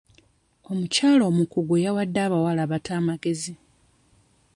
Omukyala 0.71 1.23
omukugu 1.31 1.75
yawadde 1.85 2.19
abawala 2.25 2.61
abato 2.65 2.91
amagezi. 2.99 3.53